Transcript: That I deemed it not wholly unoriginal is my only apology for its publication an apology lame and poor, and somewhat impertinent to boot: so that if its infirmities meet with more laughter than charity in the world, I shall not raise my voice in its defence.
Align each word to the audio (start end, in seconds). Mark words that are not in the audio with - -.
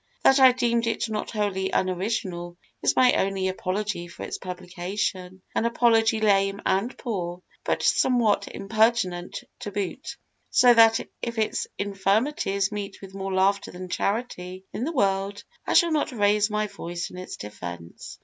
That 0.23 0.39
I 0.39 0.51
deemed 0.51 0.87
it 0.87 1.07
not 1.09 1.29
wholly 1.29 1.69
unoriginal 1.69 2.57
is 2.81 2.95
my 2.95 3.13
only 3.23 3.47
apology 3.49 4.07
for 4.07 4.23
its 4.23 4.39
publication 4.39 5.43
an 5.53 5.65
apology 5.65 6.19
lame 6.19 6.59
and 6.65 6.97
poor, 6.97 7.43
and 7.67 7.83
somewhat 7.83 8.47
impertinent 8.47 9.41
to 9.59 9.71
boot: 9.71 10.17
so 10.49 10.73
that 10.73 11.01
if 11.21 11.37
its 11.37 11.67
infirmities 11.77 12.71
meet 12.71 12.99
with 12.99 13.13
more 13.13 13.31
laughter 13.31 13.69
than 13.69 13.89
charity 13.89 14.65
in 14.73 14.85
the 14.85 14.91
world, 14.91 15.43
I 15.67 15.73
shall 15.73 15.91
not 15.91 16.11
raise 16.11 16.49
my 16.49 16.65
voice 16.65 17.11
in 17.11 17.19
its 17.19 17.37
defence. 17.37 18.17